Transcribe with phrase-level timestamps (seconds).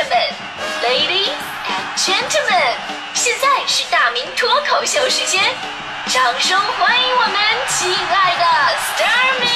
[0.00, 0.08] 们
[0.82, 1.28] ，Ladies
[1.68, 2.76] and Gentlemen，
[3.12, 5.42] 现在是大明脱口秀时间，
[6.06, 7.34] 掌声欢迎我们
[7.68, 8.44] 亲爱的
[8.78, 9.46] s t a r m y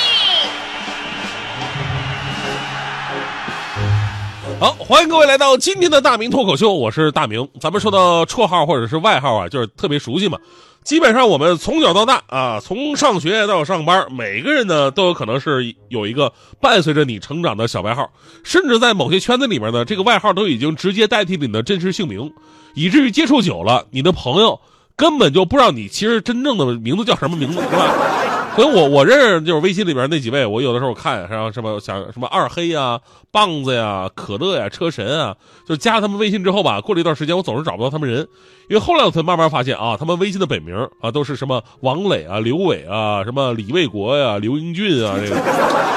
[4.60, 7.48] 好，欢迎各位来到今天的大明脱口秀，我是大明。
[7.58, 10.38] 咱们说到绰号或者是外号啊，就是特别熟悉嘛。
[10.86, 18.08] 基本上我们从小到大啊，从上学到上班，每个人呢都有可能是有一个伴随着你成长的小外号，
[18.44, 22.32] 甚至在某些圈子里面呢，这个外号都已经直接代替了你的真实姓名，
[22.76, 24.60] 以至于接触久了，你的朋友
[24.94, 28.35] 根本就不知道你其实真正的名字叫什么名字，是吧？
[28.56, 32.98] 所以我我认识就是微信里边那几位，我有的时候看，然后什么想什么二黑呀、
[33.30, 35.36] 棒子呀、可乐呀、车神啊，
[35.68, 38.26] 就加他们微信之后吧，过了一段时间，我总是找不到他们人，
[38.70, 45.36] 因为后来我才慢慢发现啊，他们微信的本名啊都是什么王磊啊、刘伟啊、什么李卫国呀、刘英俊啊这个，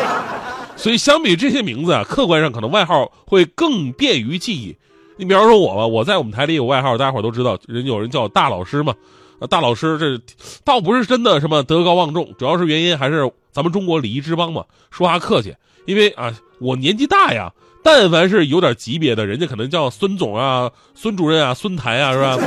[0.76, 4.76] 所以相比这些名字啊，客观上可能外号会更便于记忆。
[5.20, 8.96] 你比方说我吧，我在我们台里有外号，大家伙都知道，人有人叫大老师嘛。
[9.40, 10.18] 啊，大老师，这
[10.63, 15.54] 倒不是真的什么德高望重，主要是原因还是咱们中国礼仪之邦嘛，说话客气。
[15.85, 17.52] 因为啊，我年纪大呀，
[17.84, 22.38] 但凡是有点级别的，人家可能叫孙总啊、孙主任啊、孙台啊，是吧？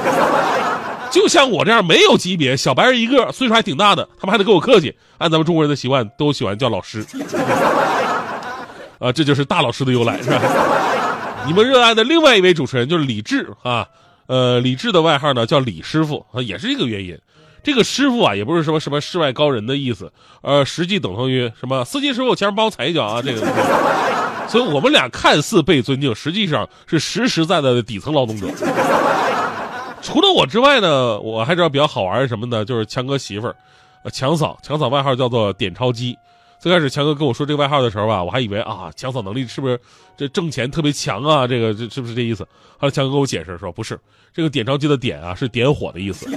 [1.11, 4.95] 就像我这样没有级别，小白人一个，岁数还挺大的，他们还得跟我客气。
[5.19, 7.05] 按咱们中国人的习惯，都喜欢叫老师。
[8.99, 10.41] 啊，这就是大老师的由来，是吧？
[11.47, 13.89] 你们热爱的另外一位主持人就是李志啊。
[14.27, 17.19] 呃，李志的外号呢叫李师傅啊，也是一个原因。
[17.63, 23.41] 这个师傅啊，也不是什么什么世外高人的意思，呃，实际等同于什么司机师傅，前面帮我踩一脚啊，这个。
[24.49, 28.47] 所以我们俩看似被尊敬，实际上是实实在在的底层劳动者。
[30.01, 32.65] 除了我之外呢，我还知道比较好玩什么呢？
[32.65, 33.55] 就是强哥媳妇儿，
[34.11, 36.17] 强嫂，强嫂外号叫做点钞机。
[36.63, 39.77] 最开始强哥跟我说这个外号的时候吧，我还以为啊，强嫂能力是不是
[40.17, 41.45] 这挣钱特别强啊？
[41.45, 42.45] 这个这是不是这意思？
[42.79, 43.99] 后来强哥跟我解释说，不是，
[44.33, 46.31] 这个点钞机的点啊是点火的意思，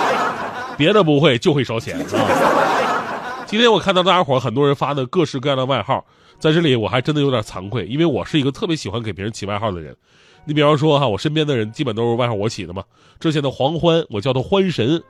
[0.78, 3.44] 别的不会，就会烧钱啊。
[3.44, 6.02] 今天我看到大家伙很多人发的各式各样的外号，
[6.38, 9.94] 在这里我还真的有点惭愧，因为我是一个特别喜欢给别人起外号的人。
[10.46, 12.82] 你比方说哈，我身边的人基本都是外号我起的嘛。
[13.18, 15.02] 之前的黄欢，我叫他欢神。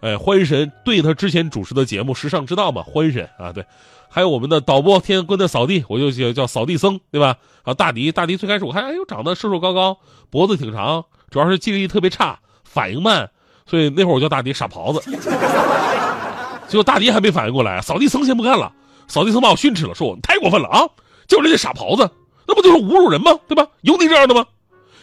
[0.00, 3.64] 哎，欢神对他之前主持的节目《时尚之道》嘛，欢神啊，对，
[4.08, 7.36] 还有我们的导播天官的扫地，我就叫叫扫地僧，对吧？
[7.62, 9.98] 啊，大迪，大迪最开始我看，哎呦，长得瘦瘦高高，
[10.30, 13.30] 脖子挺长，主要是记忆力特别差，反应慢，
[13.66, 15.00] 所以那会儿我叫大迪傻狍子。
[16.66, 18.72] 结果大迪还没反应过来，扫地僧先不干了，
[19.06, 20.88] 扫地僧把我训斥了，说我太过分了啊，
[21.28, 22.08] 叫人家傻狍子，
[22.46, 23.38] 那不就是侮辱人吗？
[23.46, 23.66] 对吧？
[23.82, 24.46] 有你这样的吗？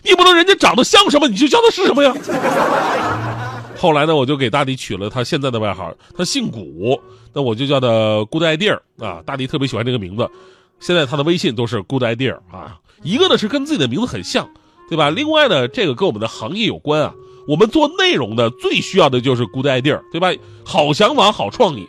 [0.04, 2.14] 你不能人家长得像什么你就叫他是什么呀？
[3.78, 7.00] 后来呢，我就给大迪取了他现在的外号，他姓古，
[7.34, 7.88] 那我就叫他
[8.26, 9.22] Good idea 啊。
[9.26, 10.30] 大迪特别喜欢这个名字，
[10.80, 12.80] 现在他的微信都是 Good idea 啊。
[13.04, 14.50] 一个呢是跟自己的名字很像，
[14.90, 15.10] 对吧？
[15.10, 17.14] 另外呢，这个跟我们的行业有关啊。
[17.48, 20.30] 我们做内容的最需要的就是 Good idea，对吧？
[20.66, 21.88] 好想法，好创意。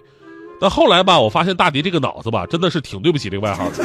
[0.60, 3.84] 但后来吧，我发现大迪这个脑子吧，真的是挺对不起这个外号的。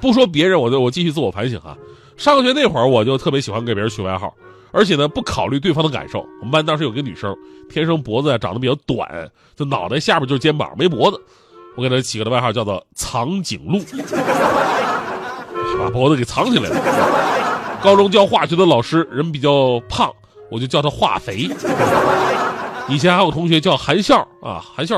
[0.00, 1.76] 不说别人，我就我继续自我反省啊。
[2.16, 4.34] 上学那会儿，我就特别喜欢给别人取外号。
[4.72, 6.20] 而且呢，不考虑对方的感受。
[6.40, 7.36] 我们班当时有个女生，
[7.68, 11.20] 天生脖子长得比较短，就脑袋下边就是肩膀，没脖子。
[11.76, 13.78] 我给她起个的外号叫做“藏颈鹿”，
[15.78, 17.80] 把脖子给藏起来了。
[17.82, 20.12] 高中教化学的老师人比较胖，
[20.50, 21.48] 我就叫他化肥。
[22.88, 24.96] 以前还有同学叫韩笑啊，韩笑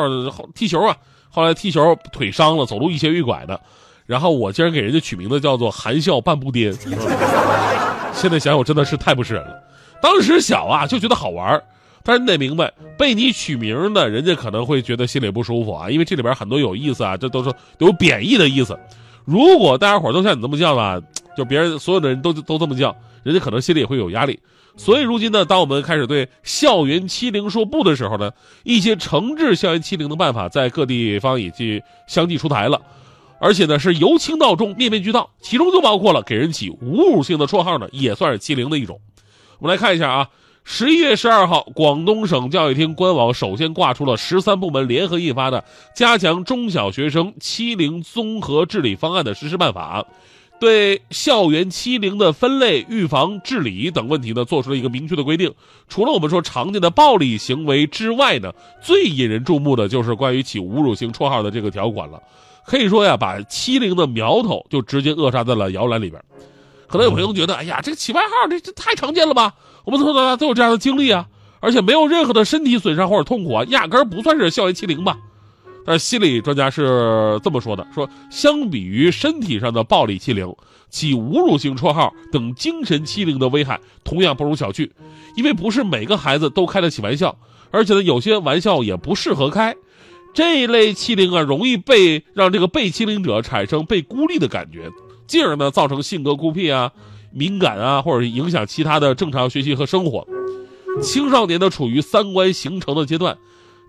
[0.55, 0.97] 踢球啊，
[1.31, 3.61] 后来踢球腿伤了，走路一瘸一拐的。
[4.07, 6.75] 然后我竟然给人家取名字叫做“韩笑半步颠”。
[8.13, 9.63] 现在想想，我真的是太不是人了。
[10.01, 11.63] 当时小啊，就觉得好玩
[12.05, 18.77] 但是你得明白，被你取名的人家可能会觉得心里不舒服啊，因为这里边很多有意思啊，这都是有贬义的意思。
[19.25, 21.01] 如果大家伙都像你这么叫吧，
[21.37, 24.41] 就别人所有的人都都这么叫，人家可能心里也会有压力。
[24.77, 28.33] 所以如今呢，当我们开始对校园欺凌说不的时候呢，
[28.65, 32.81] 一些惩治校园欺凌的办法在各地方已经相继出台了。
[33.45, 39.01] 而且呢，是由轻到重，面面俱到，其中就包括了给人起侮辱性的绰号呢，也算是欺凌的一种。
[39.59, 40.29] 我们来看一下啊，
[40.63, 45.61] 十一月十二号，广东省教育厅官网首先挂出了十三部门联合印发的
[45.93, 50.03] 《加强中小学生欺凌综合治理方案的实施办法》，
[50.61, 55.53] 对校园欺凌的分类、预防、治理等问题呢，做出了一个明确的规定。
[55.89, 62.23] 除了我们说常见的暴力行为之外呢，最引人注目的就是关于起侮辱性绰号的这个条款了。
[62.67, 66.23] 可以说呀，把欺凌的苗头就直接扼杀在了摇篮里边。
[66.87, 69.55] 可能有朋友觉得，哎呀，这个起外号，这这太常见了吧？
[69.85, 71.27] 我们从小到大都有这样的经历啊，
[71.61, 75.19] 而且没有任何的身体损伤或者痛苦啊，压根儿不算是校园欺凌吧？
[75.85, 80.55] 但是心理专家是这么说的：说相比于身体上的暴力欺凌，
[80.91, 84.89] 起侮辱性绰号等精神欺凌的危害同样不容小觑。
[85.35, 87.35] 因为不是每个孩子都开得起玩笑，
[87.71, 89.75] 而且呢，有些玩笑也不适合开。
[90.35, 94.91] 这一类欺凌啊，容易被让这个被欺凌者产生被孤立的感觉，
[95.27, 96.91] 进而呢造成性格孤僻啊、
[97.33, 100.27] 敏感啊，或者影响其他的正常学习和生活。
[101.03, 103.37] 青少年呢处于三观形成的阶段，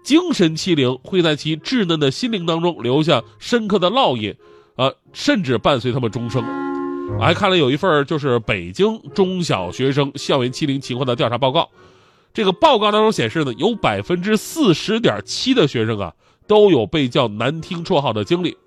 [0.03, 4.35] 精神欺凌会在其稚嫩的心灵当中留下深刻的烙印，
[4.75, 6.43] 啊，甚至伴随他们终生。
[7.17, 11.69] 我还看了有一份就是北京中小学生校园欺凌情况的调查报告，
[12.33, 16.13] 这个报告当中显示呢，有百分之四十点七的学生啊
[16.47, 18.57] 都有被叫难听绰号的经历，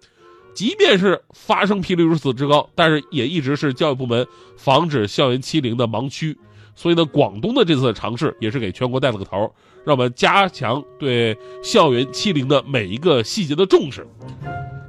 [0.54, 4.26] 即便是发生频率如此之高，但是也一直是教育部门
[4.56, 6.36] 防止校园欺凌的盲区。
[6.74, 9.50] 所以呢，广东的这次尝试也是给全国带了个头，
[9.84, 14.06] 让我们加强对校园欺凌的每一个细节的重视。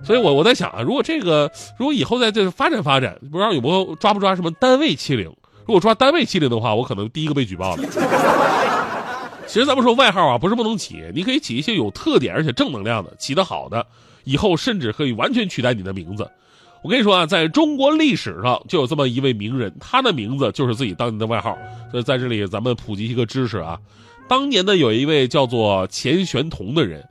[0.03, 1.49] 所以我我在想啊，如果这个
[1.79, 5.25] 如果以后在这发展发展，不知道有没有抓不抓什么单位欺凌？
[5.65, 7.83] 如果抓单位欺凌的话，我可能第一个被举报了。
[9.47, 13.87] 其实咱们说外号啊，不是不能起，你可以起一些有特点而且正能量的，起得好的，
[14.25, 16.29] 以后甚至可以完全取代你的名字。
[16.83, 21.57] 我跟你说啊，在中国历史上就有这么一位名人，他的名字就是自己当年的外号。
[21.89, 23.79] 所以在这里，咱们普及一个知识啊，
[24.27, 27.07] 当年呢有一位叫做钱玄同的人，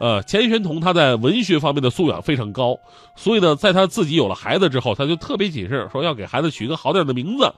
[0.00, 2.78] 呃，钱玄同他在文学方面的素养非常高，
[3.14, 7.52] 所以呢，在他自己有了孩子之后，他就特别谨慎，说要给孩子取一个好点的名字。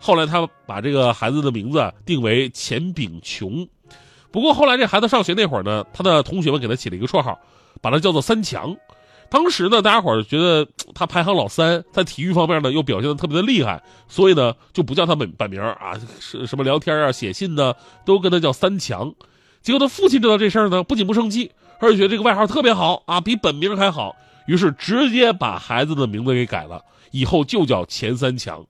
[0.00, 3.68] 后来他把这个孩子的名字定为钱炳琼。
[4.32, 7.38] 不过后来这孩子上学那会儿呢，他的同学们给他起了一个绰号，
[7.82, 8.74] 把他叫做三强。
[9.28, 17.74] 当时呢，大家伙儿觉得他排行老三，在体育方面呢又表现的特别的厉害，所以呢就不叫他本本名啊，是什么聊天啊、写信呢，
[18.04, 19.14] 都跟他叫三强。
[19.62, 24.16] 结果他父亲知道这事儿呢，不仅不生气，而且觉得这个外号特别好啊，比本名还好，
[24.46, 28.64] 于是直接把孩子的名字给改了，以后就叫钱三强。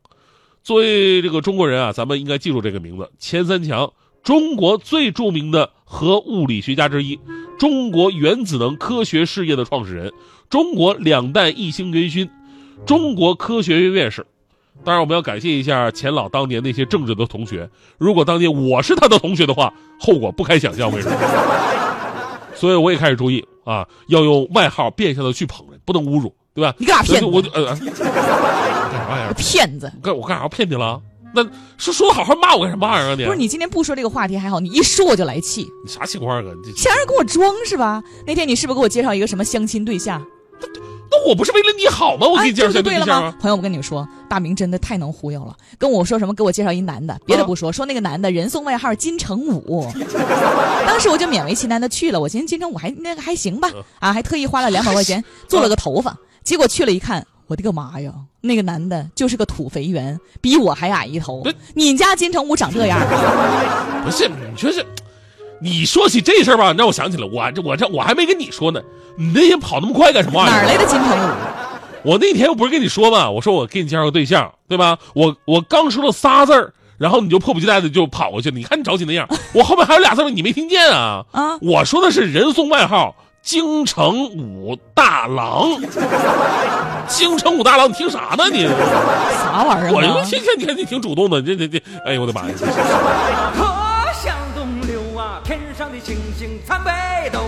[0.63, 3.93] 作为这个中国人啊，咱们应该记住这个名字：钱三强，
[4.23, 7.19] 中国最著名的核物理学家之一，
[7.59, 10.13] 中国原子能科学事业的创始人。
[10.49, 12.29] 中国两弹一星元勋，
[12.85, 14.27] 中国科学院院士。
[14.83, 17.69] 当然，我们要感谢一下钱老当年那些正直的同学。
[17.99, 20.91] 如果当年我是他的同学的话，后果不堪想象。
[20.91, 21.17] 为什么？
[22.55, 26.75] 所以我也开始注意啊，要用外号变相的去捧人，不能侮辱，对吧？
[26.79, 29.33] 你干啥骗我就呃， 干啥呀？
[29.37, 29.93] 骗子！
[30.03, 31.01] 干我干啥骗你了？
[31.33, 31.45] 那
[31.79, 33.25] 说说好好骂我干什么玩意儿啊你？
[33.25, 35.65] 不是你今天不说这个话题还好，你一说我就来气。
[35.85, 36.53] 你啥情况啊？
[36.65, 38.03] 你想让跟我装是吧？
[38.27, 40.21] 那天你是不是给我介绍一个什么相亲对象？
[41.13, 42.27] 那我不是为了你好吗？
[42.27, 43.35] 我给你介绍就对了吗？
[43.41, 45.57] 朋友，我跟你们说，大明真的太能忽悠了。
[45.79, 46.35] 跟我说什么？
[46.35, 49.89] 给我介绍一男的，别的不说，说那个男的人送外号金城武。
[50.87, 53.71] 当时我就勉为其难的去了，我寻思金城武还那个还行吧，
[54.01, 56.17] 啊，还特意花了两百块钱做了个头发。
[56.51, 61.47] 结果去了一看，我的个妈呀，那个男的就是个土肥圆，比我还矮一头。
[61.75, 62.99] 你家金城武长这样？
[64.05, 64.85] 不是，你说是。
[65.61, 68.81] 你说起这事儿吧，让我想起来，我这我这我还没跟你说呢，
[69.17, 70.63] 你那天跑那么快干什么玩意儿？
[70.63, 71.31] 哪来的金城武？
[72.03, 73.31] 我那天我不是跟你说吗？
[73.31, 74.99] 我说我给你介绍个对象，对吧？
[75.15, 78.59] 我我刚说了仨字儿，然后你就迫不及待的就跑过去了。
[78.59, 81.25] 你看你着急那样，我后面还有俩字儿你没听见啊？
[81.31, 81.57] 啊！
[81.63, 85.81] 我说的是人送外号“京城武大郎”，
[87.09, 88.69] 京城武大郎，你听啥呢你？
[89.43, 89.93] 啥玩意儿？
[89.93, 92.55] 我一听听，你看你挺主动的，这这这，哎呦我的妈呀！
[93.57, 93.67] 河
[94.23, 97.41] 向东流啊天上的星星参北斗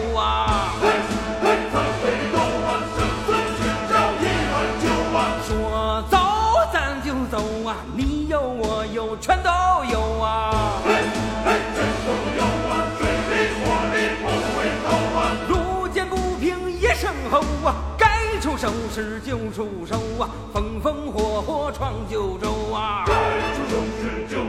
[18.63, 23.03] 该出手时就出手啊，风风火火闯九州啊。
[23.09, 23.13] 该
[23.57, 24.41] 出手时就出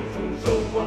[0.45, 0.85] 手啊。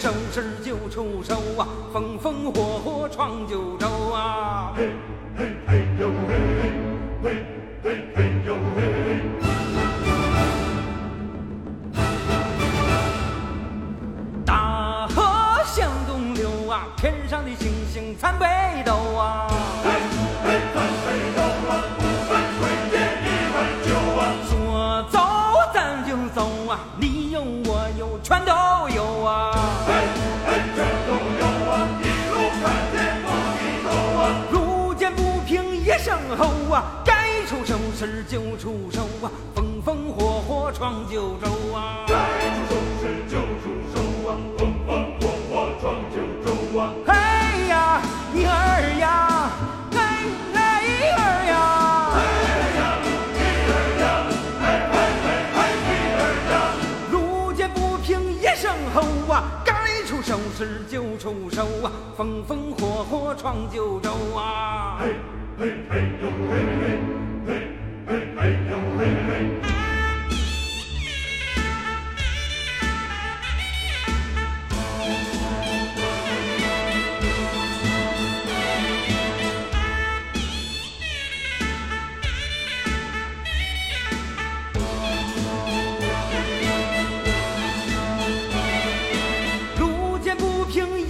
[0.00, 4.72] 生时就出手啊，风风火火闯九州啊！
[4.74, 4.88] 嘿
[5.36, 5.89] 嘿，嘿
[26.98, 28.52] 你有我有，全都
[28.94, 29.52] 有啊！
[29.86, 29.92] 嘿，
[30.46, 31.10] 嘿，全都
[31.40, 31.72] 有啊！
[32.00, 32.62] 一路看
[32.92, 33.26] 天不
[33.58, 33.88] 低头
[34.20, 34.22] 啊，
[34.52, 36.42] 路见不平一声吼
[36.74, 42.04] 啊，该出手时就出手啊，风风火火闯九州啊！
[42.06, 43.94] 该出手时就出手
[44.28, 46.92] 啊，风风火火闯九州啊！
[47.06, 48.00] 嘿呀，
[48.32, 49.50] 你儿呀！
[60.30, 65.00] 出手时就出手啊，风风火火闯九州啊。
[65.00, 65.16] 嘿
[65.58, 66.98] 嘿嘿呦嘿嘿，
[67.48, 67.50] 嘿
[68.06, 69.69] 嘿嘿呦嘿嘿。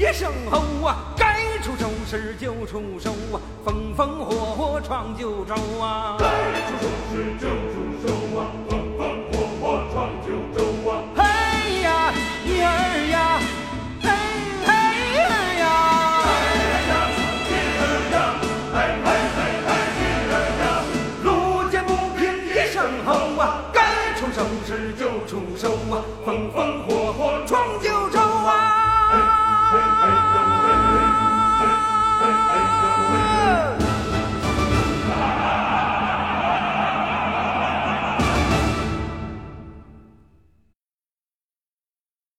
[0.01, 6.17] 一声吼啊，该出手时就出手啊，风风火火闯九州啊。
[6.19, 6.25] 该
[6.63, 7.90] 出手时就出